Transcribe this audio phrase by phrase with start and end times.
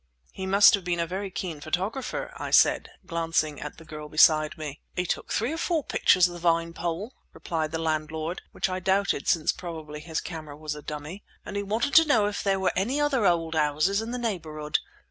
[0.31, 4.57] "He must have been a very keen photographer," I said, glancing at the girl beside
[4.57, 4.79] me.
[4.95, 9.27] "He took three or four pictures of the Vinepole," replied the landlord (which I doubted,
[9.27, 12.73] since probably his camera was a dummy); "and he wanted to know if there were
[12.75, 14.79] any other old houses in the neighbourhood.